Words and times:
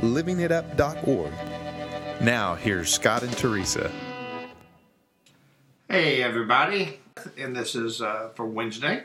livingitup.org. 0.00 1.32
Now, 2.20 2.54
here's 2.54 2.92
Scott 2.92 3.22
and 3.22 3.32
Teresa. 3.36 3.90
Hey, 5.88 6.22
everybody, 6.22 7.00
and 7.38 7.54
this 7.56 7.74
is 7.74 8.00
uh, 8.00 8.30
for 8.34 8.46
Wednesday. 8.46 9.04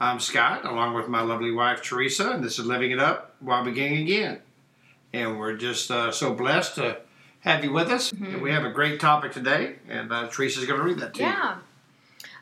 I'm 0.00 0.18
Scott, 0.18 0.64
along 0.64 0.94
with 0.94 1.08
my 1.08 1.20
lovely 1.20 1.52
wife 1.52 1.82
Teresa, 1.82 2.30
and 2.30 2.42
this 2.42 2.58
is 2.58 2.66
Living 2.66 2.90
It 2.90 2.98
Up 2.98 3.34
while 3.40 3.62
beginning 3.64 4.02
again. 4.02 4.40
And 5.12 5.38
we're 5.38 5.56
just 5.56 5.90
uh, 5.90 6.10
so 6.10 6.34
blessed 6.34 6.74
to 6.76 6.98
have 7.40 7.62
you 7.62 7.72
with 7.72 7.88
us. 7.88 8.10
And 8.10 8.42
we 8.42 8.50
have 8.50 8.64
a 8.64 8.70
great 8.70 8.98
topic 8.98 9.32
today, 9.32 9.76
and 9.88 10.12
uh, 10.12 10.28
Teresa's 10.28 10.64
going 10.66 10.80
to 10.80 10.84
read 10.84 10.98
that 10.98 11.14
to 11.14 11.20
you. 11.20 11.26
Yeah. 11.26 11.58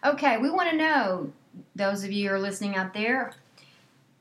Okay, 0.04 0.38
we 0.38 0.48
want 0.48 0.70
to 0.70 0.76
know, 0.76 1.32
those 1.76 2.04
of 2.04 2.10
you 2.10 2.28
who 2.28 2.34
are 2.34 2.40
listening 2.40 2.74
out 2.74 2.94
there, 2.94 3.32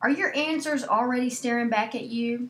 are 0.01 0.09
your 0.09 0.35
answers 0.35 0.83
already 0.83 1.29
staring 1.29 1.69
back 1.69 1.95
at 1.95 2.05
you? 2.05 2.49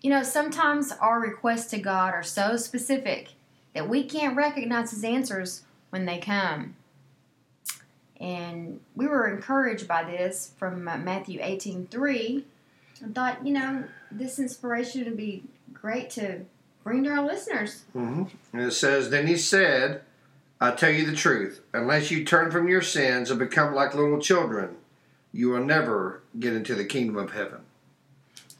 You 0.00 0.10
know, 0.10 0.22
sometimes 0.22 0.92
our 0.92 1.20
requests 1.20 1.70
to 1.70 1.78
God 1.78 2.14
are 2.14 2.22
so 2.22 2.56
specific 2.56 3.30
that 3.74 3.88
we 3.88 4.04
can't 4.04 4.36
recognize 4.36 4.90
His 4.90 5.04
answers 5.04 5.62
when 5.90 6.04
they 6.06 6.18
come. 6.18 6.76
And 8.20 8.80
we 8.96 9.06
were 9.06 9.28
encouraged 9.28 9.86
by 9.86 10.04
this 10.04 10.52
from 10.56 10.88
uh, 10.88 10.98
Matthew 10.98 11.40
18 11.42 11.86
3. 11.88 12.44
I 13.04 13.12
thought, 13.12 13.46
you 13.46 13.52
know, 13.52 13.84
this 14.10 14.38
inspiration 14.38 15.04
would 15.04 15.16
be 15.16 15.44
great 15.72 16.10
to 16.10 16.40
bring 16.82 17.04
to 17.04 17.10
our 17.10 17.24
listeners. 17.24 17.84
hmm 17.92 18.24
And 18.52 18.62
it 18.62 18.72
says, 18.72 19.10
Then 19.10 19.26
he 19.26 19.36
said, 19.36 20.02
I 20.60 20.72
tell 20.72 20.90
you 20.90 21.06
the 21.06 21.14
truth, 21.14 21.60
unless 21.72 22.10
you 22.10 22.24
turn 22.24 22.50
from 22.50 22.68
your 22.68 22.82
sins 22.82 23.30
and 23.30 23.38
become 23.38 23.74
like 23.74 23.94
little 23.94 24.18
children, 24.18 24.76
you 25.32 25.50
will 25.50 25.64
never 25.64 26.22
get 26.38 26.54
into 26.54 26.74
the 26.74 26.84
kingdom 26.84 27.16
of 27.16 27.32
heaven. 27.32 27.60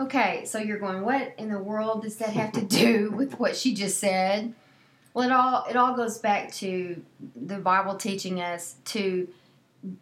Okay, 0.00 0.44
so 0.44 0.58
you're 0.58 0.78
going, 0.78 1.02
what 1.02 1.34
in 1.38 1.50
the 1.50 1.58
world 1.58 2.02
does 2.02 2.16
that 2.16 2.30
have 2.30 2.52
to 2.52 2.62
do 2.62 3.10
with 3.16 3.38
what 3.38 3.56
she 3.56 3.74
just 3.74 3.98
said? 3.98 4.54
Well, 5.14 5.28
it 5.28 5.32
all 5.32 5.66
it 5.68 5.76
all 5.76 5.96
goes 5.96 6.18
back 6.18 6.52
to 6.54 7.02
the 7.34 7.58
Bible 7.58 7.96
teaching 7.96 8.40
us 8.40 8.76
to 8.86 9.26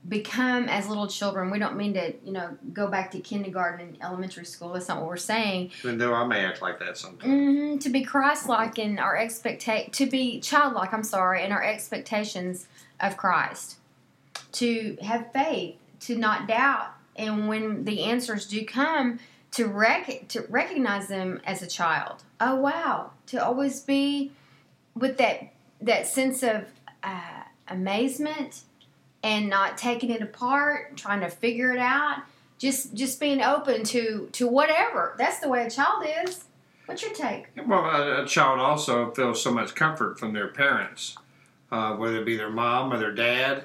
become 0.08 0.68
as 0.68 0.88
little 0.88 1.06
children. 1.06 1.50
We 1.50 1.58
don't 1.58 1.76
mean 1.76 1.94
to, 1.94 2.14
you 2.24 2.32
know, 2.32 2.56
go 2.72 2.88
back 2.88 3.10
to 3.12 3.20
kindergarten 3.20 3.88
and 3.88 3.98
elementary 4.02 4.44
school. 4.44 4.72
That's 4.72 4.88
not 4.88 4.98
what 4.98 5.06
we're 5.06 5.16
saying. 5.16 5.70
Even 5.80 5.98
though 5.98 6.12
I 6.14 6.26
may 6.26 6.44
act 6.44 6.60
like 6.60 6.78
that 6.80 6.98
sometimes. 6.98 7.24
hmm 7.24 7.78
to 7.78 7.88
be 7.90 8.02
Christ-like 8.02 8.78
in 8.78 8.98
our 8.98 9.16
expecta- 9.16 9.92
to 9.92 10.06
be 10.06 10.40
childlike. 10.40 10.92
I'm 10.92 11.02
sorry, 11.02 11.44
in 11.44 11.52
our 11.52 11.62
expectations 11.62 12.68
of 13.00 13.16
Christ, 13.16 13.76
to 14.52 14.96
have 15.02 15.30
faith, 15.32 15.76
to 16.00 16.16
not 16.16 16.48
doubt, 16.48 16.88
and 17.14 17.48
when 17.48 17.84
the 17.84 18.02
answers 18.02 18.46
do 18.46 18.64
come, 18.64 19.18
to 19.56 19.66
rec- 19.66 20.28
to 20.28 20.42
recognize 20.50 21.08
them 21.08 21.40
as 21.44 21.62
a 21.62 21.66
child. 21.66 22.22
Oh 22.40 22.56
wow! 22.56 23.12
To 23.28 23.42
always 23.42 23.80
be 23.80 24.32
with 24.94 25.16
that 25.16 25.52
that 25.80 26.06
sense 26.06 26.42
of 26.42 26.66
uh, 27.02 27.42
amazement 27.68 28.62
and 29.22 29.48
not 29.48 29.78
taking 29.78 30.10
it 30.10 30.20
apart, 30.20 30.98
trying 30.98 31.20
to 31.20 31.30
figure 31.30 31.72
it 31.72 31.78
out. 31.78 32.18
Just 32.58 32.94
just 32.94 33.18
being 33.18 33.40
open 33.40 33.82
to 33.84 34.28
to 34.32 34.46
whatever. 34.46 35.14
That's 35.16 35.40
the 35.40 35.48
way 35.48 35.64
a 35.64 35.70
child 35.70 36.04
is. 36.26 36.44
What's 36.84 37.02
your 37.02 37.14
take? 37.14 37.48
Well, 37.66 37.84
a, 37.84 38.24
a 38.24 38.26
child 38.26 38.60
also 38.60 39.10
feels 39.12 39.42
so 39.42 39.50
much 39.52 39.74
comfort 39.74 40.18
from 40.18 40.34
their 40.34 40.48
parents, 40.48 41.16
uh, 41.72 41.94
whether 41.94 42.18
it 42.18 42.26
be 42.26 42.36
their 42.36 42.50
mom 42.50 42.92
or 42.92 42.98
their 42.98 43.12
dad, 43.12 43.64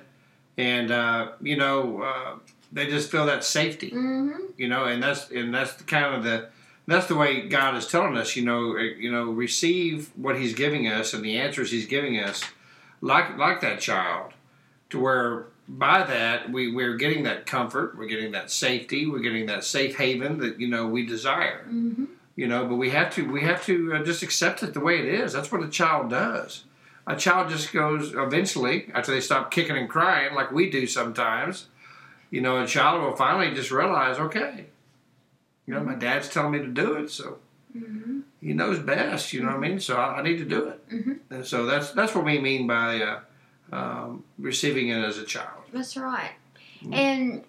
and 0.58 0.90
uh, 0.90 1.34
you 1.42 1.58
know 1.58 2.02
uh, 2.02 2.36
they 2.72 2.88
just 2.88 3.12
feel 3.12 3.26
that 3.26 3.44
safety. 3.44 3.92
Mm-hmm. 3.92 4.52
You 4.58 4.68
know, 4.68 4.86
and 4.86 5.02
that's 5.02 5.30
and 5.30 5.54
that's 5.54 5.74
the 5.76 5.84
kind 5.84 6.16
of 6.16 6.24
the 6.24 6.50
that's 6.88 7.08
the 7.08 7.16
way 7.16 7.48
God 7.48 7.76
is 7.76 7.88
telling 7.88 8.18
us. 8.18 8.36
You 8.36 8.46
know, 8.46 8.76
uh, 8.78 8.82
you 8.82 9.12
know, 9.12 9.26
receive 9.32 10.12
what 10.16 10.38
He's 10.38 10.54
giving 10.54 10.88
us 10.88 11.14
and 11.14 11.24
the 11.24 11.38
answers 11.38 11.72
He's 11.72 11.86
giving 11.88 12.18
us, 12.20 12.44
like 13.02 13.38
like 13.38 13.62
that 13.62 13.80
child, 13.80 14.34
to 14.90 15.00
where 15.00 15.46
by 15.68 16.04
that 16.04 16.52
we 16.52 16.74
we're 16.74 16.98
getting 16.98 17.24
that 17.24 17.46
comfort, 17.46 17.98
we're 17.98 18.08
getting 18.08 18.32
that 18.34 18.52
safety, 18.52 19.06
we're 19.08 19.20
getting 19.20 19.46
that 19.46 19.64
safe 19.64 19.98
haven 19.98 20.40
that 20.40 20.60
you 20.60 20.68
know 20.68 20.88
we 20.88 21.06
desire 21.06 21.66
Mm-hmm. 21.68 22.06
you 22.36 22.48
know 22.48 22.66
but 22.66 22.76
we 22.76 22.90
have 22.90 23.14
to 23.16 23.30
we 23.32 23.42
have 23.42 23.64
to 23.66 23.94
uh, 23.94 24.04
just 24.04 24.24
accept 24.24 24.64
it 24.64 24.74
the 24.74 24.80
way 24.80 25.00
it 25.00 25.06
is 25.06 25.32
that's 25.34 25.52
what 25.52 25.64
a 25.64 25.70
child 25.70 26.10
does 26.10 26.64
a 27.08 27.16
child 27.16 27.50
just 27.50 27.72
goes 27.72 28.14
eventually 28.14 28.90
after 28.94 29.12
they 29.12 29.22
stop 29.22 29.52
kicking 29.52 29.78
and 29.78 29.90
crying 29.90 30.34
like 30.34 30.52
we 30.52 30.70
do 30.70 30.86
sometimes 30.88 31.68
you 32.32 32.42
know 32.42 32.62
a 32.64 32.68
child 32.68 33.02
will 33.04 33.16
finally 33.16 33.54
just 33.54 33.70
realize 33.72 34.18
okay 34.18 34.66
you 35.68 35.74
know 35.74 35.84
my 35.84 35.94
dad's 35.96 36.28
telling 36.30 36.52
me 36.54 36.60
to 36.60 36.68
do 36.68 36.94
it 36.96 37.10
so 37.12 37.38
Mm-hmm. 37.78 38.20
he 38.42 38.52
knows 38.52 38.80
best 38.80 39.32
you 39.32 39.40
know 39.42 39.48
what 39.48 39.56
i 39.56 39.60
mean 39.60 39.80
so 39.80 39.96
i, 39.96 40.18
I 40.20 40.22
need 40.24 40.40
to 40.40 40.44
do 40.46 40.66
it 40.68 40.90
Mhm. 40.90 41.20
and 41.30 41.46
so 41.46 41.66
that's 41.66 41.92
that's 41.92 42.14
what 42.14 42.26
we 42.26 42.38
mean 42.38 42.68
by 42.68 43.02
uh, 43.02 43.20
um, 43.72 44.26
receiving 44.38 44.90
it 44.90 45.02
as 45.02 45.18
a 45.18 45.24
child 45.24 45.64
That's 45.72 45.96
right. 45.96 46.32
Mhm. 46.84 46.94
And 46.94 47.44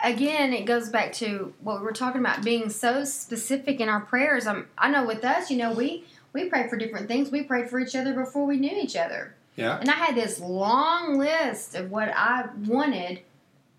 again, 0.00 0.52
it 0.52 0.64
goes 0.66 0.90
back 0.90 1.12
to 1.14 1.54
what 1.62 1.78
we 1.78 1.84
were 1.84 1.92
talking 1.92 2.20
about 2.20 2.44
being 2.44 2.68
so 2.68 3.04
specific 3.04 3.80
in 3.80 3.88
our 3.88 4.00
prayers. 4.00 4.46
Um, 4.46 4.66
I 4.76 4.90
know 4.90 5.06
with 5.06 5.24
us, 5.24 5.50
you 5.50 5.56
know, 5.56 5.72
we 5.72 6.04
we 6.34 6.50
prayed 6.50 6.68
for 6.68 6.76
different 6.76 7.08
things. 7.08 7.30
We 7.30 7.42
prayed 7.42 7.70
for 7.70 7.80
each 7.80 7.96
other 7.96 8.12
before 8.12 8.44
we 8.46 8.58
knew 8.58 8.76
each 8.76 8.96
other. 8.96 9.34
yeah 9.56 9.78
And 9.80 9.88
I 9.88 9.94
had 9.94 10.14
this 10.14 10.38
long 10.40 11.16
list 11.16 11.74
of 11.74 11.90
what 11.90 12.10
I 12.14 12.48
wanted 12.66 13.20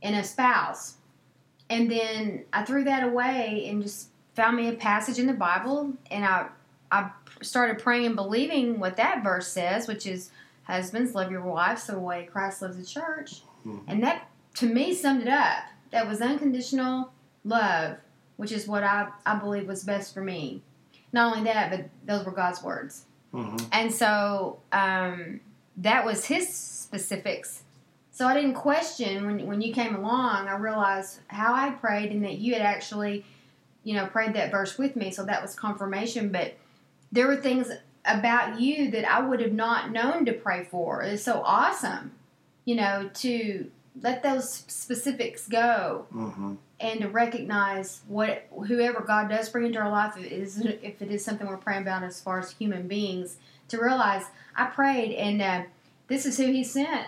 in 0.02 0.14
a 0.14 0.24
spouse. 0.24 0.96
And 1.70 1.90
then 1.92 2.46
I 2.52 2.64
threw 2.64 2.84
that 2.86 3.04
away 3.04 3.68
and 3.70 3.82
just 3.84 4.10
found 4.36 4.58
me 4.58 4.68
a 4.70 4.74
passage 4.74 5.20
in 5.20 5.28
the 5.28 5.34
Bible 5.34 5.94
and 6.10 6.26
I 6.26 6.48
I 6.92 7.12
started 7.42 7.78
praying 7.78 8.08
and 8.08 8.16
believing 8.16 8.80
what 8.80 8.98
that 8.98 9.24
verse 9.24 9.48
says, 9.48 9.88
which 9.88 10.08
is 10.08 10.32
husbands 10.64 11.14
love 11.14 11.32
your 11.32 11.42
wives 11.42 11.86
the 11.86 12.00
way 12.00 12.28
Christ 12.32 12.62
loves 12.64 12.78
the 12.78 12.86
church. 12.86 13.44
Mhm. 13.66 13.82
And 13.88 14.04
that 14.04 14.28
to 14.56 14.66
me 14.68 14.94
summed 14.96 15.22
it 15.22 15.28
up. 15.28 15.64
That 15.92 16.08
was 16.08 16.22
unconditional 16.22 17.12
love, 17.44 17.98
which 18.38 18.52
is 18.52 18.68
what 18.68 18.84
I, 18.84 19.10
I 19.26 19.36
believe 19.36 19.68
was 19.68 19.84
best 19.84 20.14
for 20.14 20.22
me. 20.22 20.62
Not 21.14 21.36
only 21.38 21.52
that, 21.52 21.70
but 21.72 21.90
those 22.06 22.26
were 22.26 22.32
God's 22.32 22.64
words. 22.64 23.06
hmm 23.32 23.58
And 23.72 23.94
so 23.94 24.60
um, 24.72 25.40
that 25.78 26.06
was 26.06 26.26
his 26.26 26.52
specifics. 26.52 27.64
So 28.20 28.28
I 28.28 28.34
didn't 28.34 28.56
question 28.56 29.26
when, 29.26 29.48
when 29.48 29.62
you 29.62 29.74
came 29.74 29.96
along. 29.96 30.50
I 30.50 30.58
realized 30.58 31.22
how 31.28 31.54
I 31.54 31.70
prayed 31.70 32.12
and 32.12 32.22
that 32.26 32.38
you 32.38 32.52
had 32.52 32.62
actually, 32.62 33.24
you 33.86 33.94
know, 33.96 34.08
prayed 34.08 34.34
that 34.34 34.52
verse 34.52 34.78
with 34.78 34.98
me. 34.98 35.10
So 35.10 35.24
that 35.24 35.42
was 35.42 35.56
confirmation. 35.56 36.28
But 36.30 36.56
there 37.14 37.28
were 37.28 37.38
things 37.38 37.72
about 38.04 38.60
you 38.60 38.92
that 38.92 39.10
I 39.10 39.22
would 39.22 39.40
have 39.40 39.54
not 39.54 39.92
known 39.94 40.26
to 40.26 40.34
pray 40.34 40.66
for. 40.66 41.02
It's 41.02 41.24
so 41.24 41.42
awesome, 41.46 42.12
you 42.66 42.76
know, 42.76 43.10
to 43.14 43.72
let 44.02 44.22
those 44.22 44.50
specifics 44.50 45.48
go 45.48 46.06
hmm 46.12 46.56
and 46.82 47.02
to 47.02 47.10
recognize 47.10 48.02
what 48.08 48.48
whoever 48.68 49.02
God 49.02 49.30
does 49.30 49.50
bring 49.50 49.66
into 49.66 49.80
our 49.80 49.90
life 49.90 50.18
if 50.18 50.26
it 50.26 50.32
is 50.32 50.60
if 50.60 51.02
it 51.02 51.10
is 51.10 51.24
something 51.24 51.48
we're 51.48 51.58
praying 51.58 51.82
about 51.82 52.04
as 52.04 52.22
far 52.22 52.40
as 52.40 52.52
human 52.52 52.88
beings 52.88 53.38
to 53.68 53.78
realize 53.82 54.24
I 54.56 54.66
prayed 54.66 55.14
and 55.16 55.42
uh, 55.42 55.64
this 56.08 56.26
is 56.26 56.38
who 56.38 56.46
He 56.46 56.64
sent 56.64 57.08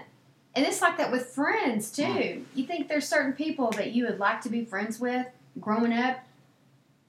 and 0.56 0.66
it's 0.66 0.82
like 0.82 0.98
that 0.98 1.12
with 1.12 1.28
friends 1.28 1.92
too. 1.92 2.46
You 2.56 2.66
think 2.66 2.88
there's 2.88 3.08
certain 3.08 3.34
people 3.34 3.72
that 3.72 3.92
you 3.94 4.06
would 4.06 4.20
like 4.20 4.42
to 4.42 4.50
be 4.50 4.66
friends 4.66 5.00
with 5.00 5.26
growing 5.60 5.94
up, 5.94 6.20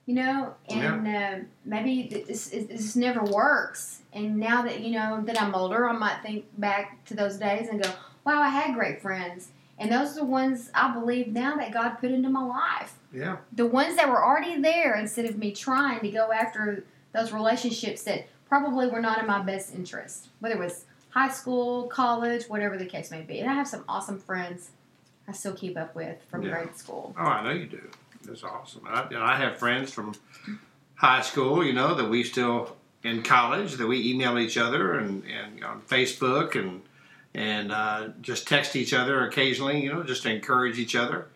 you 0.07 0.15
know, 0.15 0.55
and 0.69 1.09
uh, 1.09 1.45
maybe 1.65 2.25
this, 2.27 2.49
this 2.49 2.97
never 2.97 3.23
works. 3.23 4.01
And 4.13 4.37
now 4.39 4.63
that 4.63 4.81
you 4.81 4.93
know 4.93 5.23
that 5.25 5.41
I'm 5.41 5.55
older, 5.55 5.89
I 5.89 5.93
might 5.93 6.23
think 6.23 6.45
back 6.59 7.05
to 7.07 7.15
those 7.15 7.37
days 7.37 7.69
and 7.69 7.83
go, 7.83 7.91
"Wow, 8.25 8.41
I 8.41 8.49
had 8.49 8.75
great 8.75 9.01
friends." 9.01 9.49
And 9.79 9.91
those 9.91 10.13
are 10.13 10.21
the 10.21 10.25
ones 10.25 10.71
I 10.75 10.93
believe 10.93 11.29
now 11.29 11.57
that 11.57 11.73
God 11.73 11.95
put 11.99 12.11
into 12.13 12.29
my 12.29 12.45
life. 12.45 12.95
yeah 13.13 13.39
The 13.53 13.67
ones 13.67 13.97
that 13.97 14.09
were 14.09 14.23
already 14.23 14.61
there 14.61 14.95
instead 14.95 15.25
of 15.25 15.37
me 15.39 15.51
trying 15.51 16.01
to 16.01 16.11
go 16.11 16.31
after 16.31 16.85
those 17.13 17.33
relationships 17.33 18.03
that 18.05 18.29
probably 18.49 18.87
were 18.87 19.01
not 19.01 19.19
in 19.19 19.27
my 19.27 19.41
best 19.43 19.75
interest, 19.75 20.29
whether 20.41 20.55
it 20.55 20.61
was 20.61 20.85
high 21.13 21.29
school, 21.31 21.85
college, 21.89 22.45
whatever 22.49 22.77
the 22.77 22.87
case 22.87 23.11
may 23.11 23.21
be. 23.23 23.39
And 23.41 23.49
I 23.51 23.55
have 23.55 23.69
some 23.69 23.85
awesome 23.89 24.19
friends 24.19 24.71
I 25.29 25.33
still 25.33 25.53
keep 25.55 25.77
up 25.79 25.95
with 25.95 26.19
from 26.31 26.43
Yeah. 26.43 26.51
grade 26.53 26.77
school. 26.77 27.15
Oh, 27.19 27.23
I 27.25 27.45
know 27.45 27.51
you 27.51 27.67
do. 27.67 27.91
That's 28.25 28.43
awesome. 28.45 28.83
I, 28.89 29.03
and 29.05 29.19
I 29.19 29.37
have 29.37 29.59
friends 29.59 29.93
from 29.93 30.15
high 30.97 31.21
school, 31.23 31.65
you 31.65 31.73
know, 31.73 31.95
that 31.95 32.09
we 32.09 32.25
still 32.25 32.77
in 33.05 33.23
college 33.23 33.75
that 33.75 33.87
we 33.87 34.11
email 34.11 34.39
each 34.39 34.57
other 34.57 34.97
and, 34.99 35.25
and 35.25 35.63
on 35.65 35.81
Facebook 35.83 36.55
and 36.59 36.83
and 37.35 37.73
uh, 37.73 38.09
just 38.21 38.47
text 38.47 38.77
each 38.77 38.93
other 38.93 39.27
occasionally, 39.27 39.83
you 39.83 39.91
know, 39.93 40.03
just 40.03 40.23
to 40.23 40.31
encourage 40.31 40.79
each 40.79 40.95
other. 40.95 41.29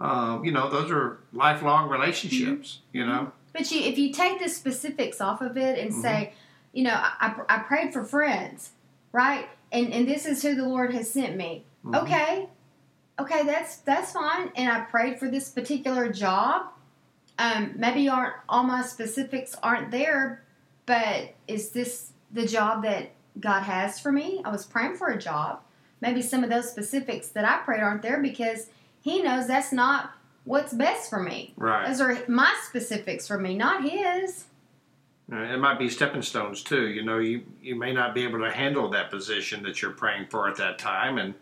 Um, 0.00 0.44
you 0.44 0.50
know, 0.52 0.68
those 0.68 0.90
are 0.90 1.18
lifelong 1.32 1.88
relationships. 1.88 2.80
You 2.92 3.06
know, 3.06 3.30
But 3.52 3.70
you, 3.70 3.80
if 3.82 3.98
you 3.98 4.12
take 4.12 4.40
the 4.42 4.48
specifics 4.48 5.20
off 5.20 5.40
of 5.40 5.56
it 5.56 5.78
and 5.78 5.90
Mm-hmm. 5.92 6.00
say, 6.02 6.32
you 6.72 6.82
know, 6.84 6.94
I, 6.94 7.34
I 7.48 7.58
prayed 7.60 7.92
for 7.92 8.04
friends, 8.04 8.70
right? 9.12 9.48
And 9.72 9.92
and 9.92 10.06
this 10.08 10.26
is 10.26 10.42
who 10.42 10.54
the 10.54 10.66
Lord 10.66 10.92
has 10.94 11.10
sent 11.10 11.36
me. 11.36 11.64
Mhm. 11.84 12.02
Okay, 12.02 12.48
okay, 13.18 13.42
that's 13.44 13.76
that's 13.78 14.12
fine. 14.12 14.50
And 14.56 14.70
I 14.70 14.80
prayed 14.80 15.18
for 15.18 15.28
this 15.28 15.48
particular 15.50 16.10
job. 16.12 16.66
Um, 17.38 17.74
maybe 17.76 18.08
aren't 18.08 18.34
all 18.48 18.64
my 18.64 18.82
specifics 18.82 19.54
aren't 19.62 19.90
there, 19.92 20.42
but 20.86 21.34
is 21.46 21.70
this 21.70 22.10
the 22.32 22.46
job 22.46 22.82
that 22.82 23.10
God 23.38 23.62
has 23.62 24.00
for 24.00 24.10
me? 24.10 24.42
I 24.44 24.50
was 24.50 24.66
praying 24.66 24.96
for 24.96 25.08
a 25.08 25.18
job. 25.18 25.60
Maybe 26.00 26.20
some 26.22 26.42
of 26.44 26.50
those 26.50 26.68
specifics 26.70 27.28
that 27.28 27.44
I 27.44 27.58
prayed 27.58 27.80
aren't 27.80 28.02
there 28.02 28.20
because 28.20 28.70
He 29.00 29.22
knows 29.22 29.46
that's 29.46 29.72
not 29.72 30.10
what's 30.44 30.72
best 30.72 31.08
for 31.10 31.20
me. 31.22 31.52
right? 31.56 31.86
Those 31.86 32.00
are 32.00 32.18
my 32.26 32.52
specifics 32.66 33.28
for 33.28 33.38
me, 33.38 33.54
not 33.54 33.84
his. 33.88 34.46
Uh, 35.30 35.36
It 35.36 35.58
might 35.58 35.78
be 35.78 35.90
stepping 35.90 36.22
stones 36.22 36.62
too. 36.62 36.88
You 36.88 37.02
know, 37.02 37.18
you 37.18 37.42
you 37.62 37.74
may 37.74 37.92
not 37.92 38.14
be 38.14 38.24
able 38.24 38.40
to 38.40 38.50
handle 38.50 38.88
that 38.90 39.10
position 39.10 39.62
that 39.64 39.82
you're 39.82 39.90
praying 39.90 40.28
for 40.28 40.48
at 40.48 40.56
that 40.56 40.78
time, 40.78 41.18
and 41.18 41.34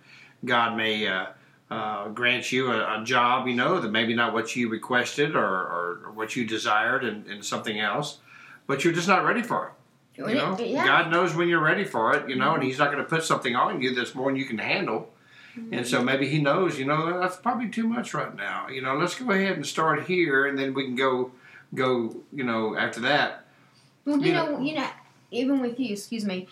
God 0.44 0.76
may 0.76 1.06
uh, 1.06 1.26
uh, 1.70 2.08
grant 2.08 2.50
you 2.50 2.72
a, 2.72 3.00
a 3.00 3.04
job. 3.04 3.46
You 3.46 3.54
know, 3.54 3.80
that 3.80 3.90
maybe 3.90 4.14
not 4.14 4.32
what 4.32 4.56
you 4.56 4.68
requested 4.68 5.36
or, 5.36 5.44
or, 5.44 6.00
or 6.06 6.12
what 6.12 6.34
you 6.34 6.44
desired, 6.44 7.04
and, 7.04 7.26
and 7.26 7.44
something 7.44 7.78
else, 7.78 8.18
but 8.66 8.84
you're 8.84 8.92
just 8.92 9.08
not 9.08 9.24
ready 9.24 9.42
for 9.42 9.68
it. 9.68 9.72
You 10.18 10.34
know, 10.34 10.58
yeah. 10.58 10.84
God 10.84 11.10
knows 11.10 11.34
when 11.34 11.46
you're 11.46 11.62
ready 11.62 11.84
for 11.84 12.14
it. 12.14 12.28
You 12.28 12.36
know, 12.36 12.54
and 12.54 12.62
He's 12.64 12.78
not 12.78 12.90
going 12.90 13.04
to 13.04 13.08
put 13.08 13.22
something 13.22 13.54
on 13.54 13.80
you 13.80 13.94
that's 13.94 14.14
more 14.14 14.30
than 14.30 14.36
you 14.36 14.46
can 14.46 14.58
handle. 14.58 15.12
And 15.72 15.86
so 15.86 16.02
maybe 16.02 16.28
He 16.28 16.38
knows. 16.40 16.78
You 16.78 16.86
know, 16.86 17.20
that's 17.20 17.36
probably 17.36 17.68
too 17.68 17.86
much 17.86 18.14
right 18.14 18.34
now. 18.34 18.68
You 18.68 18.82
know, 18.82 18.96
let's 18.96 19.14
go 19.14 19.30
ahead 19.30 19.56
and 19.56 19.64
start 19.64 20.06
here, 20.06 20.46
and 20.46 20.58
then 20.58 20.74
we 20.74 20.84
can 20.84 20.96
go 20.96 21.30
go. 21.72 22.16
You 22.32 22.42
know, 22.42 22.76
after 22.76 23.00
that. 23.02 23.45
Well, 24.06 24.18
you 24.18 24.26
you 24.28 24.32
know, 24.32 24.60
you 24.60 24.74
know, 24.74 24.88
even 25.30 25.60
with 25.60 25.78
you, 25.80 25.92
excuse 25.92 26.24
me, 26.24 26.48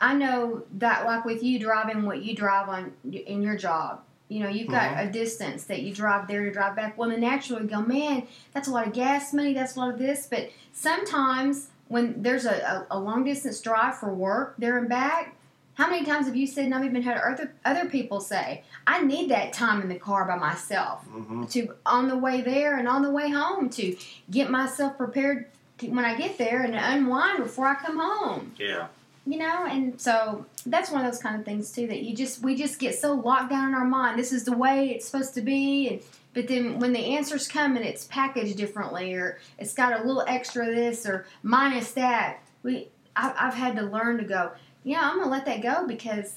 I 0.00 0.14
know 0.14 0.62
that 0.74 1.06
like 1.06 1.24
with 1.24 1.42
you 1.42 1.58
driving 1.58 2.04
what 2.04 2.22
you 2.22 2.36
drive 2.36 2.68
on 2.68 2.92
in 3.10 3.42
your 3.42 3.56
job, 3.56 4.02
you 4.28 4.40
know, 4.40 4.48
you've 4.48 4.70
got 4.70 4.90
Mm-hmm. 4.90 5.08
a 5.08 5.10
distance 5.12 5.64
that 5.64 5.82
you 5.82 5.94
drive 5.94 6.28
there 6.28 6.44
to 6.44 6.50
drive 6.52 6.76
back. 6.76 6.96
Well, 6.98 7.08
then 7.10 7.20
naturally 7.20 7.66
go, 7.66 7.80
man, 7.80 8.26
that's 8.52 8.68
a 8.68 8.70
lot 8.70 8.86
of 8.86 8.92
gas 8.92 9.32
money, 9.32 9.54
that's 9.54 9.76
a 9.76 9.80
lot 9.80 9.90
of 9.92 9.98
this. 9.98 10.26
But 10.30 10.50
sometimes 10.72 11.68
when 11.88 12.22
there's 12.22 12.44
a, 12.44 12.86
a, 12.90 12.96
a 12.96 12.98
long 12.98 13.24
distance 13.24 13.60
drive 13.60 13.96
for 13.98 14.12
work 14.12 14.54
there 14.58 14.78
and 14.78 14.88
back, 14.88 15.34
how 15.74 15.90
many 15.90 16.04
times 16.04 16.26
have 16.26 16.36
you 16.36 16.46
said, 16.46 16.66
and 16.66 16.74
I've 16.74 16.84
even 16.84 17.02
had 17.02 17.16
other 17.18 17.52
other 17.64 17.86
people 17.88 18.20
say, 18.20 18.62
I 18.86 19.02
need 19.02 19.30
that 19.30 19.52
time 19.52 19.80
in 19.82 19.88
the 19.88 19.98
car 19.98 20.24
by 20.24 20.36
myself 20.36 21.04
hmm 21.04 21.44
to 21.50 21.74
on 21.84 22.08
the 22.08 22.16
way 22.16 22.40
there 22.40 22.78
and 22.78 22.88
on 22.88 23.02
the 23.02 23.10
way 23.10 23.30
home 23.30 23.68
to 23.70 23.96
get 24.30 24.50
myself 24.50 24.96
prepared 24.96 25.46
when 25.82 26.04
I 26.04 26.16
get 26.16 26.38
there 26.38 26.62
and 26.62 26.74
unwind 26.74 27.42
before 27.42 27.66
I 27.66 27.74
come 27.74 27.98
home. 27.98 28.54
Yeah. 28.58 28.86
You 29.26 29.38
know, 29.38 29.64
and 29.64 29.98
so 29.98 30.44
that's 30.66 30.90
one 30.90 31.04
of 31.04 31.10
those 31.10 31.22
kind 31.22 31.38
of 31.38 31.46
things 31.46 31.72
too 31.72 31.86
that 31.86 32.02
you 32.02 32.14
just 32.14 32.42
we 32.42 32.54
just 32.54 32.78
get 32.78 32.94
so 32.94 33.14
locked 33.14 33.50
down 33.50 33.68
in 33.68 33.74
our 33.74 33.84
mind. 33.84 34.18
This 34.18 34.32
is 34.32 34.44
the 34.44 34.56
way 34.56 34.90
it's 34.90 35.06
supposed 35.06 35.34
to 35.34 35.40
be, 35.40 35.88
and 35.88 36.02
but 36.34 36.46
then 36.46 36.78
when 36.78 36.92
the 36.92 37.16
answers 37.16 37.48
come 37.48 37.76
and 37.76 37.84
it's 37.86 38.04
packaged 38.06 38.58
differently 38.58 39.14
or 39.14 39.38
it's 39.58 39.72
got 39.72 39.98
a 39.98 40.04
little 40.04 40.24
extra 40.28 40.66
this 40.66 41.06
or 41.06 41.26
minus 41.42 41.92
that, 41.92 42.40
we 42.62 42.88
I, 43.16 43.34
I've 43.38 43.54
had 43.54 43.76
to 43.76 43.82
learn 43.82 44.18
to 44.18 44.24
go. 44.24 44.52
Yeah, 44.82 45.00
I'm 45.02 45.18
gonna 45.18 45.30
let 45.30 45.46
that 45.46 45.62
go 45.62 45.86
because 45.86 46.36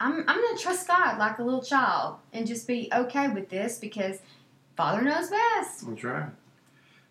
I'm 0.00 0.24
I'm 0.26 0.40
gonna 0.40 0.58
trust 0.58 0.88
God 0.88 1.18
like 1.18 1.38
a 1.38 1.42
little 1.42 1.62
child 1.62 2.16
and 2.32 2.46
just 2.46 2.66
be 2.66 2.88
okay 2.94 3.28
with 3.28 3.50
this 3.50 3.78
because 3.78 4.20
Father 4.76 5.02
knows 5.02 5.28
best. 5.28 5.86
That's 5.86 6.04
right. 6.04 6.30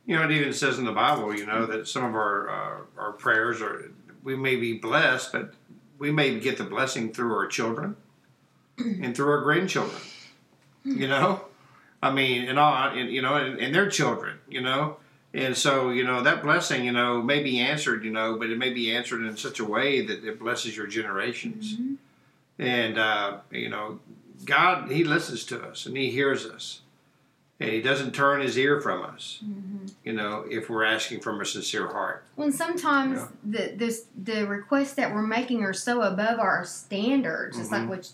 You 0.06 0.18
know, 0.18 0.24
it 0.24 0.32
even 0.32 0.54
says 0.54 0.80
in 0.80 0.86
the 0.86 0.92
Bible, 0.92 1.36
you 1.36 1.46
know, 1.46 1.66
that 1.66 1.88
some 1.88 2.04
of 2.04 2.14
our 2.14 2.50
uh, 2.50 2.78
our 2.98 3.12
prayers 3.14 3.62
are 3.62 3.92
we 4.24 4.36
may 4.36 4.56
be 4.56 4.74
blessed, 4.74 5.32
but 5.32 5.54
we 5.98 6.12
may 6.12 6.40
get 6.40 6.58
the 6.58 6.64
blessing 6.64 7.14
through 7.14 7.34
our 7.34 7.48
children 7.48 7.96
and 8.78 9.16
through 9.16 9.30
our 9.30 9.42
grandchildren. 9.42 10.02
You 10.84 11.08
know, 11.08 11.46
I 12.02 12.12
mean, 12.12 12.50
and 12.50 12.60
all, 12.60 12.90
and, 12.90 13.10
you 13.10 13.22
know, 13.22 13.36
and, 13.36 13.60
and 13.60 13.74
their 13.74 13.90
children. 13.90 14.40
You 14.50 14.62
know, 14.62 14.98
and 15.34 15.56
so 15.56 15.90
you 15.90 16.04
know 16.04 16.22
that 16.22 16.44
blessing, 16.44 16.86
you 16.86 16.92
know, 16.92 17.22
may 17.22 17.42
be 17.42 17.60
answered, 17.60 18.04
you 18.04 18.12
know, 18.12 18.38
but 18.38 18.50
it 18.50 18.58
may 18.58 18.72
be 18.72 18.94
answered 18.96 19.26
in 19.26 19.36
such 19.38 19.60
a 19.60 19.66
way 19.66 20.06
that 20.06 20.24
it 20.24 20.40
blesses 20.40 20.76
your 20.76 20.88
generations. 20.88 21.78
And 22.60 22.98
uh, 22.98 23.38
you 23.50 23.70
know, 23.70 24.00
God, 24.46 24.92
He 24.92 25.04
listens 25.04 25.44
to 25.46 25.62
us 25.62 25.86
and 25.86 25.98
He 25.98 26.12
hears 26.12 26.46
us, 26.46 26.82
and 27.64 27.72
He 27.72 27.82
doesn't 27.82 28.14
turn 28.14 28.42
His 28.42 28.58
ear 28.58 28.80
from 28.82 29.04
us. 29.04 29.42
You 30.04 30.14
know, 30.14 30.46
if 30.50 30.70
we're 30.70 30.84
asking 30.84 31.22
from 31.22 31.40
a 31.42 31.46
sincere 31.46 31.88
heart. 31.88 32.26
When 32.36 32.52
sometimes 32.52 33.20
Yeah. 33.20 33.28
the 33.44 33.74
this 33.76 34.06
the 34.22 34.46
requests 34.48 34.94
that 34.96 35.14
we're 35.14 35.22
making 35.22 35.64
are 35.64 35.74
so 35.74 36.02
above 36.02 36.40
our 36.40 36.66
standards, 36.66 37.58
it's 37.58 37.72
like 37.72 37.84
Mhm. 37.84 37.88
what 37.90 38.10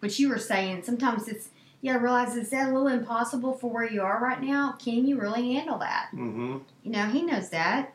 what 0.00 0.18
you 0.18 0.28
were 0.28 0.38
saying. 0.38 0.82
Sometimes 0.84 1.28
it's 1.28 1.48
yeah 1.82 1.92
gotta 1.94 2.04
realize 2.04 2.36
is 2.36 2.50
that 2.50 2.68
a 2.68 2.72
little 2.72 2.88
impossible 2.88 3.52
for 3.54 3.70
where 3.70 3.88
you 3.90 4.02
are 4.02 4.18
right 4.22 4.42
now? 4.42 4.72
Can 4.82 5.06
you 5.06 5.20
really 5.20 5.54
handle 5.54 5.78
that? 5.78 6.08
Mm-hmm. 6.14 6.58
You 6.82 6.90
know, 6.90 7.06
he 7.06 7.22
knows 7.22 7.50
that. 7.50 7.92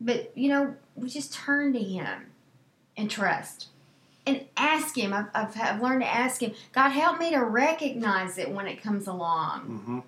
But, 0.00 0.36
you 0.36 0.48
know, 0.48 0.74
we 0.96 1.08
just 1.08 1.32
turn 1.32 1.72
to 1.74 1.78
him 1.82 2.26
and 2.96 3.08
trust. 3.10 3.68
And 4.26 4.42
ask 4.56 4.96
him. 4.96 5.12
I've, 5.12 5.26
I've, 5.34 5.60
I've 5.60 5.80
learned 5.82 6.02
to 6.02 6.08
ask 6.08 6.40
him, 6.42 6.52
God, 6.72 6.90
help 6.90 7.18
me 7.20 7.30
to 7.30 7.38
recognize 7.38 8.36
it 8.38 8.50
when 8.50 8.66
it 8.66 8.82
comes 8.82 9.06
along. 9.06 10.02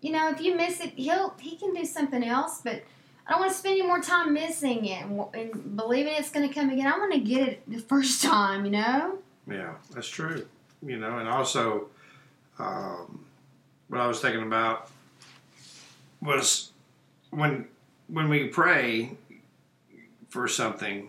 You 0.00 0.12
know, 0.12 0.30
if 0.30 0.40
you 0.40 0.56
miss 0.56 0.80
it, 0.80 0.92
he'll 0.96 1.34
he 1.38 1.56
can 1.56 1.74
do 1.74 1.84
something 1.84 2.22
else, 2.22 2.60
but 2.62 2.82
I 3.26 3.32
don't 3.32 3.40
want 3.40 3.52
to 3.52 3.58
spend 3.58 3.78
any 3.78 3.86
more 3.86 4.00
time 4.00 4.32
missing 4.32 4.84
it 4.84 5.04
and, 5.04 5.20
and 5.34 5.76
believing 5.76 6.14
it's 6.14 6.30
going 6.30 6.48
to 6.48 6.54
come 6.54 6.70
again. 6.70 6.86
I 6.86 6.96
want 6.96 7.12
to 7.12 7.18
get 7.18 7.48
it 7.48 7.62
the 7.66 7.78
first 7.78 8.22
time, 8.22 8.64
you 8.64 8.70
know? 8.70 9.18
Yeah, 9.50 9.74
that's 9.92 10.08
true. 10.08 10.46
You 10.84 10.98
know, 10.98 11.18
and 11.18 11.28
also, 11.28 11.88
um, 12.58 13.24
what 13.88 14.00
I 14.00 14.06
was 14.06 14.20
thinking 14.20 14.42
about 14.42 14.90
was 16.20 16.70
when 17.30 17.66
when 18.08 18.28
we 18.28 18.48
pray 18.48 19.12
for 20.28 20.46
something. 20.46 21.08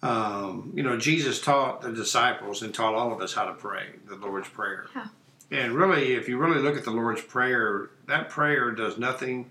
Um, 0.00 0.72
you 0.76 0.84
know, 0.84 0.96
Jesus 0.96 1.40
taught 1.40 1.82
the 1.82 1.92
disciples 1.92 2.62
and 2.62 2.72
taught 2.72 2.94
all 2.94 3.12
of 3.12 3.20
us 3.20 3.34
how 3.34 3.46
to 3.46 3.54
pray 3.54 3.86
the 4.06 4.14
Lord's 4.14 4.48
Prayer. 4.48 4.86
Yeah. 4.94 5.08
And 5.50 5.72
really, 5.74 6.14
if 6.14 6.28
you 6.28 6.36
really 6.38 6.60
look 6.60 6.76
at 6.76 6.84
the 6.84 6.90
Lord's 6.90 7.22
Prayer, 7.22 7.90
that 8.06 8.28
prayer 8.28 8.70
does 8.72 8.98
nothing 8.98 9.50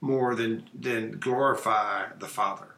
more 0.00 0.34
than 0.34 0.68
than 0.78 1.18
glorify 1.18 2.06
the 2.18 2.26
Father. 2.28 2.68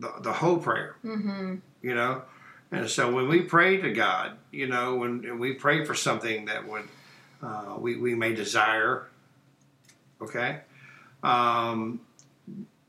The, 0.00 0.12
the 0.20 0.32
whole 0.34 0.58
prayer 0.58 0.94
Mm-hmm. 1.04 1.56
you 1.82 1.92
know 1.94 2.22
and 2.70 2.88
so 2.88 3.10
when 3.12 3.26
we 3.26 3.40
pray 3.42 3.78
to 3.78 3.90
god 3.92 4.36
you 4.52 4.68
know 4.68 4.94
when 4.94 5.40
we 5.40 5.54
pray 5.54 5.84
for 5.84 5.92
something 5.96 6.44
that 6.44 6.68
would 6.68 6.84
uh, 7.42 7.74
we, 7.76 7.96
we 7.96 8.14
may 8.14 8.32
desire 8.32 9.08
okay 10.22 10.60
um, 11.24 12.00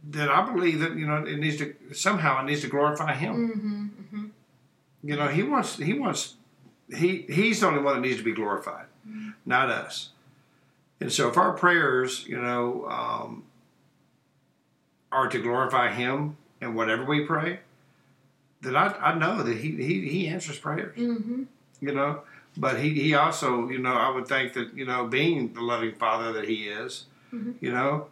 then 0.03 0.29
i 0.29 0.41
believe 0.53 0.81
that 0.81 0.95
you 0.95 1.07
know 1.07 1.23
it 1.23 1.39
needs 1.39 1.57
to 1.57 1.73
somehow 1.93 2.39
it 2.41 2.45
needs 2.45 2.61
to 2.61 2.67
glorify 2.67 3.15
him 3.15 3.33
Mm-hmm. 3.49 3.83
Mm-hmm. 4.17 4.25
you 5.09 5.15
know 5.15 5.27
he 5.29 5.41
wants 5.41 5.77
he 5.77 5.93
wants 5.95 6.35
he 6.95 7.25
he's 7.27 7.61
the 7.61 7.67
only 7.67 7.81
one 7.81 7.95
that 7.95 8.01
needs 8.07 8.17
to 8.17 8.23
be 8.23 8.33
glorified 8.33 8.85
not 9.45 9.69
us 9.69 10.09
and 11.01 11.11
so 11.11 11.29
if 11.29 11.37
our 11.37 11.53
prayers 11.53 12.25
you 12.27 12.39
know 12.39 12.85
um, 12.89 13.43
are 15.11 15.27
to 15.27 15.41
glorify 15.41 15.91
him 15.91 16.37
in 16.61 16.75
whatever 16.75 17.03
we 17.05 17.25
pray 17.25 17.59
then 18.61 18.75
I, 18.75 18.87
I 18.99 19.17
know 19.17 19.41
that 19.43 19.57
he, 19.57 19.71
he, 19.77 20.07
he 20.09 20.27
answers 20.27 20.57
prayers 20.59 20.95
Mm-hmm. 20.97 21.43
you 21.81 21.93
know 21.93 22.21
but 22.57 22.79
he, 22.79 22.89
he 22.93 23.13
also 23.13 23.69
you 23.69 23.79
know 23.79 23.93
i 23.93 24.09
would 24.09 24.27
think 24.27 24.53
that 24.53 24.73
you 24.75 24.85
know 24.85 25.07
being 25.07 25.53
the 25.53 25.61
loving 25.61 25.93
father 25.95 26.31
that 26.33 26.47
he 26.47 26.67
is 26.67 27.05
Mhm. 27.33 27.53
you 27.61 27.71
know 27.71 28.07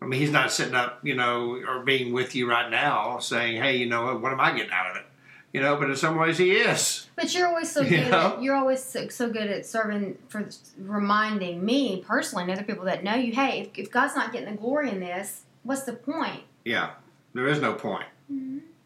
i 0.00 0.06
mean 0.06 0.18
he's 0.20 0.30
not 0.30 0.50
sitting 0.50 0.74
up 0.74 1.00
you 1.04 1.14
know 1.14 1.62
or 1.68 1.80
being 1.84 2.14
with 2.14 2.34
you 2.34 2.48
right 2.48 2.70
now 2.70 3.18
saying 3.18 3.60
hey 3.60 3.76
you 3.76 3.84
know 3.86 4.16
what 4.16 4.32
am 4.32 4.40
i 4.40 4.56
getting 4.56 4.72
out 4.72 4.90
of 4.90 4.96
it 4.96 5.04
you 5.52 5.60
know 5.60 5.76
but 5.76 5.88
in 5.90 5.96
some 5.96 6.16
ways 6.16 6.38
he 6.38 6.52
is 6.52 7.06
But 7.16 7.34
you're 7.34 7.46
always 7.48 7.70
so 7.72 7.80
You 7.82 7.90
good. 7.90 8.10
know? 8.10 8.34
At, 8.36 8.42
you're 8.42 8.54
always 8.56 8.82
so, 8.82 9.08
so 9.08 9.28
good 9.30 9.48
at 9.48 9.64
serving 9.66 10.18
for 10.28 10.48
reminding 10.78 11.64
me 11.64 12.04
personally 12.06 12.44
and 12.44 12.52
other 12.52 12.62
people 12.64 12.84
that 12.84 13.02
know 13.04 13.14
you. 13.14 13.32
Hey, 13.32 13.60
if, 13.62 13.78
if 13.78 13.90
God's 13.90 14.14
not 14.14 14.32
getting 14.32 14.50
the 14.50 14.56
glory 14.56 14.90
in 14.90 15.00
this, 15.00 15.42
what's 15.62 15.82
the 15.82 15.92
point? 15.94 16.42
yeah 16.64 16.90
there 17.34 17.46
is 17.46 17.60
no 17.60 17.72
point 17.72 18.04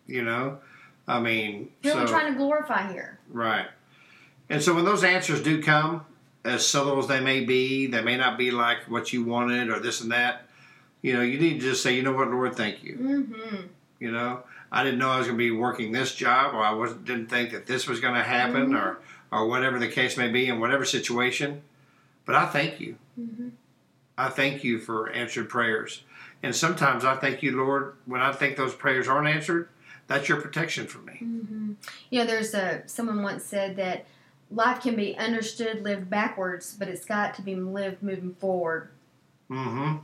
you 0.07 0.23
know 0.23 0.59
i 1.09 1.19
mean 1.19 1.69
Who 1.83 1.91
are 1.91 2.01
we 2.03 2.07
so- 2.07 2.13
trying 2.13 2.33
to 2.33 2.39
glorify 2.39 2.93
here? 2.93 3.19
Right. 3.31 3.67
And 4.51 4.63
so 4.63 4.75
when 4.75 4.85
those 4.85 5.03
answers 5.05 5.43
do 5.43 5.63
come, 5.63 6.05
as 6.45 6.67
subtle 6.67 6.99
as 6.99 7.07
they 7.07 7.21
may 7.21 7.45
be, 7.45 7.87
they 7.87 8.03
may 8.03 8.17
not 8.19 8.37
be 8.37 8.51
like 8.51 8.81
what 8.91 9.13
you 9.13 9.25
wanted 9.25 9.71
or 9.71 9.79
this 9.81 10.03
and 10.03 10.13
that. 10.13 10.43
You 11.01 11.15
know, 11.15 11.23
you 11.23 11.39
need 11.41 11.61
to 11.61 11.67
just 11.71 11.83
say, 11.83 11.95
you 11.97 12.03
know 12.03 12.13
what, 12.13 12.29
Lord, 12.31 12.55
thank 12.55 12.83
you. 12.85 12.97
Mm-hmm. 13.01 13.57
You 14.01 14.11
know, 14.13 14.43
I 14.75 14.83
didn't 14.83 14.99
know 14.99 15.11
I 15.11 15.19
was 15.19 15.27
going 15.27 15.39
to 15.39 15.45
be 15.45 15.51
working 15.51 15.93
this 15.93 16.15
job, 16.15 16.55
or 16.55 16.65
I 16.65 16.73
wasn't 16.73 17.05
didn't 17.05 17.27
think 17.29 17.51
that 17.53 17.67
this 17.67 17.87
was 17.87 18.01
going 18.01 18.15
to 18.15 18.23
happen, 18.23 18.71
Mhm. 18.71 18.77
or 18.83 18.99
or 19.31 19.47
whatever 19.49 19.79
the 19.79 19.89
case 19.89 20.17
may 20.19 20.29
be 20.29 20.47
in 20.49 20.61
whatever 20.61 20.85
situation. 20.85 21.63
But 22.27 22.35
I 22.35 22.47
thank 22.47 22.81
you. 22.81 22.97
Mm-hmm. 23.19 23.49
I 24.19 24.29
thank 24.29 24.63
you 24.63 24.79
for 24.79 25.09
answered 25.11 25.49
prayers. 25.49 26.03
And 26.43 26.55
sometimes 26.55 27.05
I 27.05 27.17
thank 27.17 27.43
you, 27.43 27.57
Lord, 27.57 27.95
when 28.05 28.21
I 28.21 28.33
think 28.33 28.57
those 28.57 28.75
prayers 28.75 29.09
aren't 29.09 29.29
answered, 29.29 29.69
that's 30.07 30.29
your 30.29 30.41
protection 30.41 30.87
for 30.87 30.99
me. 30.99 31.15
Mm-hmm. 31.23 31.73
You 32.11 32.19
know, 32.21 32.27
there's 32.27 32.53
a 32.55 32.83
someone 32.87 33.23
once 33.23 33.45
said 33.45 33.77
that 33.77 34.05
life 34.51 34.83
can 34.83 34.97
be 34.97 35.17
understood, 35.17 35.83
lived 35.83 36.11
backwards, 36.11 36.75
but 36.79 36.89
it's 36.89 37.05
got 37.07 37.35
to 37.37 37.43
be 37.43 37.55
lived 37.55 38.03
moving 38.03 38.35
forward. 38.35 38.91
Mm-hmm. 39.51 39.97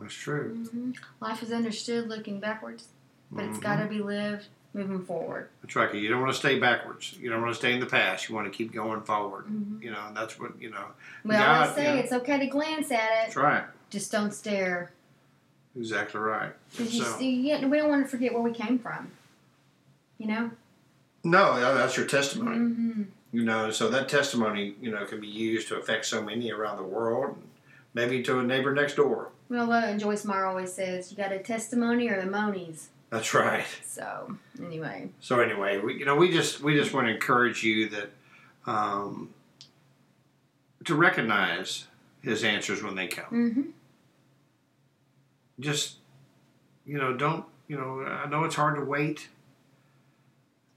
That's 0.00 0.14
true. 0.14 0.58
Mm-hmm. 0.58 0.92
Life 1.20 1.42
is 1.42 1.50
understood 1.50 2.08
looking 2.08 2.38
backwards, 2.38 2.88
but 3.30 3.44
it's 3.44 3.58
Mhm. 3.58 3.62
got 3.62 3.76
to 3.80 3.86
be 3.86 4.00
lived 4.00 4.46
moving 4.74 5.04
forward. 5.04 5.48
That's 5.62 5.74
right. 5.74 5.94
You 5.94 6.08
don't 6.08 6.20
want 6.20 6.32
to 6.32 6.38
stay 6.38 6.58
backwards. 6.58 7.14
You 7.20 7.30
don't 7.30 7.40
want 7.40 7.52
to 7.54 7.58
stay 7.58 7.72
in 7.72 7.80
the 7.80 7.86
past. 7.86 8.28
You 8.28 8.34
want 8.34 8.50
to 8.50 8.56
keep 8.56 8.72
going 8.72 9.00
forward. 9.02 9.46
Mm-hmm. 9.46 9.82
You 9.82 9.90
know, 9.90 10.04
and 10.08 10.16
that's 10.16 10.38
what 10.38 10.60
you 10.60 10.70
know. 10.70 10.84
We 11.24 11.32
God, 11.32 11.60
always 11.68 11.74
say 11.74 11.98
it's 11.98 12.12
okay 12.12 12.38
to 12.38 12.46
glance 12.46 12.90
at 12.90 12.98
it, 12.98 13.06
That's 13.24 13.36
right. 13.36 13.64
just 13.90 14.12
don't 14.12 14.32
stare. 14.32 14.92
Exactly 15.76 16.20
right. 16.20 16.52
you 16.78 16.86
So- 16.86 17.18
yeah, 17.20 17.66
we 17.66 17.76
don't 17.78 17.88
want 17.90 18.04
to 18.04 18.08
forget 18.10 18.32
where 18.32 18.42
we 18.42 18.52
came 18.52 18.78
from. 18.78 19.10
You 20.18 20.26
know. 20.28 20.50
No, 21.24 21.58
that's 21.58 21.96
your 21.96 22.06
testimony. 22.06 22.56
Mm-hmm. 22.58 23.02
You 23.32 23.44
know, 23.44 23.70
so 23.70 23.88
that 23.90 24.08
testimony, 24.08 24.76
you 24.80 24.90
know, 24.90 25.04
can 25.04 25.20
be 25.20 25.26
used 25.26 25.68
to 25.68 25.76
affect 25.76 26.06
so 26.06 26.22
many 26.22 26.50
around 26.52 26.76
the 26.78 26.84
world, 26.84 27.34
and 27.36 27.42
maybe 27.92 28.22
to 28.22 28.38
a 28.38 28.42
neighbor 28.42 28.72
next 28.72 28.94
door. 28.94 29.30
Well, 29.50 29.72
uh, 29.72 29.80
and 29.82 30.00
Joyce 30.00 30.24
Meyer 30.24 30.46
always 30.46 30.72
says, 30.72 31.10
"You 31.10 31.16
got 31.18 31.32
a 31.32 31.38
testimony 31.40 32.08
or 32.08 32.20
the 32.20 32.30
monies." 32.30 32.90
That's 33.16 33.32
right. 33.32 33.64
So 33.86 34.36
anyway, 34.62 35.08
So 35.20 35.40
anyway, 35.40 35.78
we, 35.80 35.94
you 35.98 36.04
know, 36.04 36.16
we 36.16 36.30
just 36.30 36.60
we 36.60 36.74
just 36.76 36.92
want 36.92 37.06
to 37.06 37.14
encourage 37.14 37.62
you 37.64 37.88
that 37.88 38.10
um, 38.66 39.30
to 40.84 40.94
recognize 40.94 41.86
His 42.20 42.44
answers 42.44 42.82
when 42.82 42.94
they 42.94 43.06
come. 43.06 43.24
mm-hmm. 43.32 43.62
Just 45.58 45.96
you 46.84 46.98
know, 46.98 47.16
don't 47.16 47.46
you 47.68 47.78
know? 47.78 48.02
I 48.02 48.28
know 48.28 48.44
it's 48.44 48.56
hard 48.56 48.76
to 48.76 48.84
wait, 48.84 49.28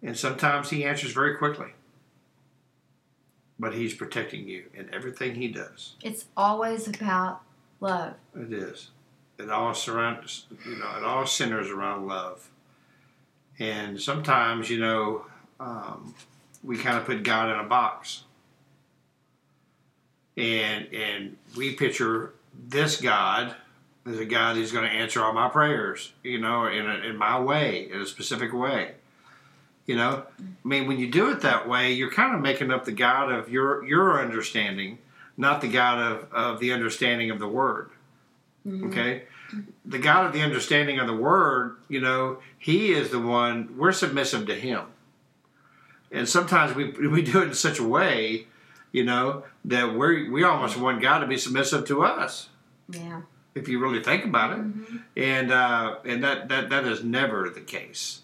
and 0.02 0.18
sometimes 0.18 0.70
He 0.70 0.86
answers 0.86 1.12
very 1.12 1.36
quickly. 1.36 1.74
But 3.60 3.74
He's 3.74 3.94
protecting 3.94 4.48
you 4.48 4.68
in 4.74 4.90
everything 4.94 5.36
He 5.36 5.50
does. 5.50 5.96
it's 6.02 6.24
always 6.38 6.88
about 6.88 7.42
love. 7.82 8.14
It 8.34 8.54
is. 8.54 8.92
It 9.40 9.50
all 9.50 9.74
surrounds, 9.74 10.46
you 10.66 10.76
know, 10.76 10.98
it 10.98 11.04
all 11.04 11.26
centers 11.26 11.70
around 11.70 12.08
love. 12.08 12.50
And 13.58 14.00
sometimes, 14.00 14.70
you 14.70 14.80
know, 14.80 15.26
um, 15.62 16.14
we 16.64 16.78
kind 16.78 16.98
of 16.98 17.06
put 17.06 17.24
God 17.24 17.50
in 17.50 17.60
a 17.60 17.64
box, 17.64 18.24
and 20.36 20.94
and 20.94 21.38
we 21.56 21.74
picture 21.74 22.34
this 22.68 23.00
God 23.00 23.56
as 24.06 24.20
a 24.20 24.26
God 24.26 24.56
who's 24.56 24.72
going 24.72 24.86
to 24.86 24.92
answer 24.96 25.24
all 25.24 25.34
my 25.34 25.48
prayers, 25.48 26.12
you 26.24 26.40
know, 26.40 26.66
in 26.68 26.90
a, 26.90 26.96
in 26.96 27.18
my 27.18 27.40
way, 27.40 27.90
in 27.92 28.02
a 28.02 28.06
specific 28.06 28.54
way. 28.54 28.96
You 29.86 29.96
know, 29.96 30.24
I 30.40 30.68
mean, 30.68 30.88
when 30.88 31.00
you 31.00 31.10
do 31.10 31.32
it 31.32 31.42
that 31.42 31.68
way, 31.68 31.94
you're 31.94 32.12
kind 32.12 32.36
of 32.36 32.42
making 32.42 32.72
up 32.72 32.86
the 32.86 32.92
God 32.92 33.32
of 33.32 33.50
your 33.50 33.86
your 33.86 34.22
understanding, 34.22 35.00
not 35.38 35.62
the 35.62 35.70
God 35.70 36.00
of, 36.00 36.34
of 36.34 36.60
the 36.60 36.74
understanding 36.74 37.32
of 37.32 37.40
the 37.40 37.48
Word. 37.48 37.90
Mhm. 38.68 38.88
Okay? 38.90 39.24
The 39.86 39.98
God 40.00 40.26
of 40.28 40.34
the 40.34 40.42
understanding 40.42 41.00
of 41.00 41.08
the 41.08 41.16
word, 41.16 41.78
you 41.88 42.00
know, 42.00 42.40
he 42.58 42.92
is 42.92 43.10
the 43.10 43.20
one, 43.20 43.76
we're 43.78 43.92
submissive 43.92 44.46
to 44.48 44.56
him. 44.56 44.82
And 46.12 46.28
sometimes 46.28 46.76
we, 46.76 46.92
we 47.08 47.22
do 47.22 47.42
it 47.42 47.48
in 47.50 47.54
such 47.54 47.80
a 47.80 47.84
way, 47.88 48.48
you 48.92 49.04
know, 49.04 49.44
that 49.66 49.94
we 49.96 50.30
we 50.30 50.44
almost 50.44 50.78
want 50.78 51.02
God 51.02 51.20
to 51.20 51.28
be 51.28 51.38
submissive 51.38 51.86
to 51.88 52.04
us, 52.04 52.50
Yeah. 52.90 53.22
if 53.56 53.68
you 53.68 53.80
really 53.80 54.02
think 54.04 54.24
about 54.26 54.52
it. 54.58 54.60
Mhm. 54.60 55.02
And 55.18 55.52
uh, 55.52 55.96
and 56.06 56.24
that, 56.24 56.50
that, 56.50 56.70
that 56.70 56.86
is 56.86 57.04
never 57.04 57.50
the 57.50 57.62
case. 57.62 58.22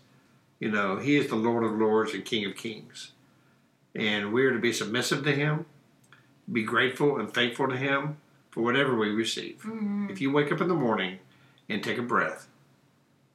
You 0.60 0.72
know, 0.72 0.98
he 0.98 1.18
is 1.18 1.28
the 1.28 1.36
Lord 1.36 1.64
of 1.64 1.74
lords 1.74 2.14
and 2.14 2.24
King 2.26 2.46
of 2.46 2.56
kings. 2.56 3.12
And 3.94 4.34
we're 4.34 4.52
to 4.52 4.60
be 4.60 4.74
submissive 4.74 5.24
to 5.24 5.32
him, 5.32 5.66
be 6.52 6.64
grateful 6.64 7.18
and 7.20 7.34
thankful 7.34 7.68
to 7.70 7.78
him 7.78 8.18
for 8.56 8.62
whatever 8.64 8.96
we 8.96 9.10
receive. 9.10 9.62
Mhm. 9.64 10.10
If 10.10 10.22
you 10.22 10.32
wake 10.32 10.50
up 10.50 10.62
in 10.62 10.70
the 10.70 10.74
morning 10.76 11.20
and 11.68 11.84
take 11.84 11.98
a 11.98 12.02
breath, 12.02 12.48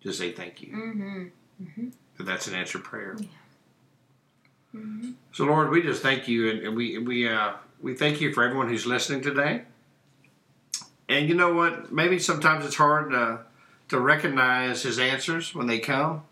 just 0.02 0.18
say 0.18 0.32
thank 0.32 0.62
you. 0.62 0.72
Mhm. 0.72 1.92
That 2.16 2.24
that's 2.24 2.48
an 2.48 2.54
answered 2.54 2.84
prayer. 2.84 3.18
Mhm. 4.74 5.14
So 5.32 5.44
Lord, 5.44 5.68
we 5.68 5.82
just 5.82 6.00
thank 6.02 6.26
you, 6.26 6.48
and, 6.48 6.60
and 6.60 6.74
we 6.74 6.96
we 6.96 7.28
uh, 7.28 7.52
we 7.82 7.94
thank 7.94 8.22
you 8.22 8.32
for 8.32 8.42
everyone 8.42 8.68
who's 8.70 8.86
listening 8.86 9.20
today. 9.20 9.64
And 11.06 11.28
you 11.28 11.34
know 11.34 11.52
what? 11.52 11.92
Maybe 11.92 12.18
sometimes 12.18 12.64
it's 12.64 12.76
hard 12.76 13.10
to 13.10 13.40
to 13.88 14.00
recognize 14.00 14.84
His 14.84 14.98
answers 14.98 15.54
when 15.54 15.66
they 15.66 15.80
come, 15.80 16.22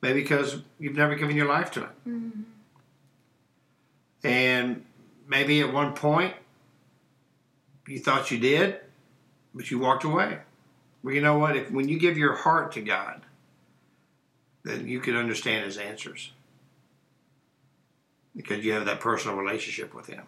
maybe 0.00 0.22
because 0.22 0.62
you've 0.78 0.96
never 0.96 1.14
given 1.14 1.36
your 1.36 1.48
life 1.48 1.70
to 1.72 1.80
Him, 1.80 1.90
Mhm. 2.06 2.44
and 4.26 4.84
maybe 5.28 5.60
at 5.60 5.70
one 5.74 5.92
point 5.92 6.34
you 7.86 7.98
thought 7.98 8.30
you 8.30 8.38
did, 8.38 8.80
but 9.54 9.70
you 9.70 9.78
walked 9.78 10.04
away. 10.04 10.38
Well, 11.02 11.14
you 11.14 11.20
know 11.20 11.38
what? 11.38 11.56
If 11.56 11.70
when 11.70 11.88
you 11.88 11.98
give 11.98 12.16
your 12.16 12.34
heart 12.34 12.72
to 12.72 12.80
God, 12.80 13.22
then 14.62 14.88
you 14.88 15.00
can 15.00 15.16
understand 15.16 15.66
His 15.66 15.76
answers 15.76 16.32
because 18.34 18.64
you 18.64 18.72
have 18.72 18.86
that 18.86 19.00
personal 19.00 19.36
relationship 19.36 19.94
with 19.94 20.06
Him. 20.06 20.24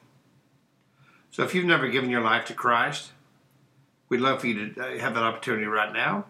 So 1.31 1.43
if 1.43 1.55
you've 1.55 1.65
never 1.65 1.89
given 1.89 2.11
your 2.11 2.21
life 2.23 2.45
to 2.47 2.55
Christ, 2.55 3.13
we'd 4.09 4.21
love 4.21 4.41
for 4.41 4.47
you 4.47 4.73
to 4.75 4.81
uh, 4.81 4.99
have 4.99 5.15
that 5.15 5.23
opportunity 5.23 5.67
right 5.67 5.93
now, 5.93 6.27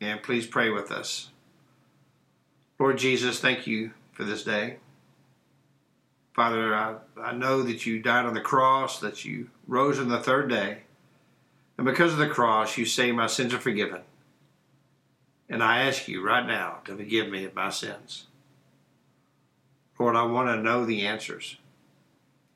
and 0.00 0.22
please 0.22 0.46
pray 0.46 0.70
with 0.70 0.90
us. 0.90 1.30
Lord 2.78 2.98
Jesus, 2.98 3.40
thank 3.40 3.66
you 3.66 3.92
for 4.12 4.24
this 4.24 4.42
day. 4.42 4.78
Father, 6.34 6.74
I, 6.74 6.96
I 7.20 7.32
know 7.32 7.62
that 7.62 7.86
you 7.86 8.00
died 8.00 8.24
on 8.24 8.34
the 8.34 8.40
cross, 8.40 9.00
that 9.00 9.24
you 9.24 9.50
rose 9.66 9.98
on 9.98 10.08
the 10.08 10.20
third 10.20 10.48
day, 10.48 10.78
and 11.76 11.84
because 11.84 12.12
of 12.12 12.18
the 12.18 12.28
cross, 12.28 12.76
you 12.78 12.84
say 12.84 13.10
my 13.10 13.26
sins 13.26 13.52
are 13.54 13.58
forgiven. 13.58 14.02
And 15.48 15.62
I 15.62 15.82
ask 15.82 16.06
you 16.06 16.24
right 16.24 16.46
now 16.46 16.78
to 16.84 16.96
forgive 16.96 17.28
me 17.28 17.44
of 17.44 17.54
my 17.54 17.70
sins. 17.70 18.26
Lord, 19.98 20.14
I 20.14 20.22
want 20.22 20.48
to 20.48 20.62
know 20.62 20.84
the 20.84 21.06
answers 21.06 21.56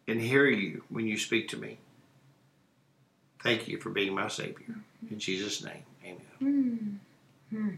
and 0.07 0.21
hear 0.21 0.47
you 0.47 0.85
when 0.89 1.07
you 1.07 1.19
speak 1.19 1.49
to 1.49 1.57
me. 1.57 1.79
Thank 3.43 3.69
you 3.69 3.79
for 3.79 3.91
being 3.91 4.15
my 4.15 4.29
Savior. 4.29 4.77
In 5.11 5.19
Jesus' 5.19 5.63
name, 5.63 5.83
amen. 6.05 7.01
Mhm. 7.53 7.77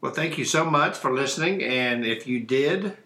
Well, 0.00 0.12
thank 0.12 0.38
you 0.38 0.44
so 0.44 0.64
much 0.64 0.96
for 0.96 1.12
listening. 1.12 1.62
And 1.62 2.04
if 2.04 2.26
you 2.26 2.40
did 2.40 2.96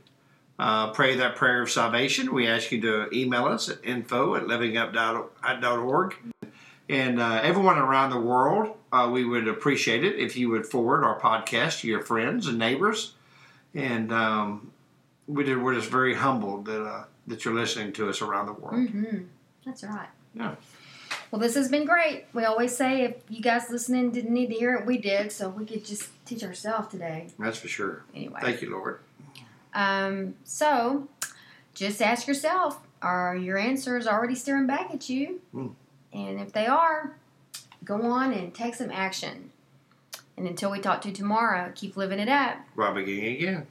uh, 0.60 0.90
pray 0.92 1.16
that 1.16 1.36
prayer 1.36 1.62
of 1.62 1.70
salvation, 1.70 2.34
we 2.34 2.46
ask 2.46 2.70
you 2.70 2.80
to 2.82 3.08
email 3.16 3.46
us 3.46 3.70
at 3.70 3.78
info 3.82 4.34
at 4.34 4.42
livingup.org. 4.44 6.16
And 6.88 7.20
uh, 7.20 7.40
everyone 7.42 7.78
around 7.78 8.10
the 8.10 8.20
world, 8.20 8.76
uh, 8.92 9.08
we 9.10 9.24
would 9.24 9.48
appreciate 9.48 10.04
it 10.04 10.16
if 10.18 10.36
you 10.36 10.50
would 10.50 10.66
forward 10.66 11.02
our 11.02 11.18
podcast 11.18 11.80
to 11.80 11.88
your 11.88 12.02
friends 12.02 12.46
and 12.46 12.58
neighbors. 12.58 13.14
And 13.74 14.12
um, 14.12 14.72
we 15.26 15.44
did, 15.44 15.62
we're 15.62 15.74
just 15.74 15.88
very 15.90 16.14
humbled 16.14 16.66
that, 16.66 16.84
uh, 16.84 17.04
that 17.28 17.44
you're 17.44 17.54
listening 17.54 17.92
to 17.94 18.10
us 18.10 18.20
around 18.20 18.46
the 18.46 18.52
world. 18.52 18.88
Mhm. 18.88 19.26
That's 19.64 19.82
right. 19.84 20.08
Yeah. 20.34 20.56
Well, 21.30 21.40
this 21.40 21.54
has 21.54 21.68
been 21.70 21.86
great. 21.86 22.24
We 22.34 22.44
always 22.44 22.76
say 22.76 23.02
if 23.04 23.14
you 23.28 23.40
guys 23.40 23.70
listening 23.70 24.10
didn't 24.10 24.34
need 24.34 24.48
to 24.48 24.54
hear 24.54 24.74
it, 24.74 24.84
we 24.84 24.98
did, 24.98 25.32
so 25.32 25.48
we 25.48 25.64
could 25.64 25.84
just 25.84 26.08
teach 26.26 26.42
ourselves 26.42 26.88
today. 26.88 27.28
That's 27.38 27.58
for 27.58 27.68
sure. 27.68 28.02
Anyway. 28.14 28.40
Thank 28.42 28.62
you, 28.62 28.70
Lord. 28.70 28.98
Um, 29.74 30.34
so 30.44 31.08
just 31.74 32.02
ask 32.02 32.26
yourself, 32.26 32.80
are 33.02 33.36
your 33.36 33.56
answers 33.56 34.06
already 34.06 34.34
staring 34.34 34.66
back 34.66 34.90
at 34.92 35.08
you? 35.08 35.40
Hmm. 35.52 35.68
And 36.12 36.40
if 36.40 36.52
they 36.52 36.66
are, 36.66 37.16
go 37.84 38.02
on 38.02 38.32
and 38.32 38.54
take 38.54 38.74
some 38.74 38.90
action. 38.90 39.50
And 40.36 40.46
until 40.46 40.70
we 40.70 40.80
talk 40.80 41.02
to 41.02 41.08
you 41.08 41.14
tomorrow, 41.14 41.72
keep 41.74 41.96
living 41.96 42.18
it 42.18 42.28
up. 42.28 42.56
Rob 42.74 42.96
again 42.96 43.36
again. 43.36 43.66